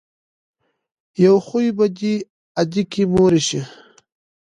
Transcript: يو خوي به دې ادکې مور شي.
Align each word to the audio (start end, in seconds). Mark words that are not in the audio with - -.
يو 1.23 1.35
خوي 1.45 1.67
به 1.77 1.85
دې 1.97 2.13
ادکې 2.61 3.03
مور 3.13 3.33
شي. 3.47 3.61